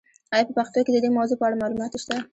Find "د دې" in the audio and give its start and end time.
0.93-1.09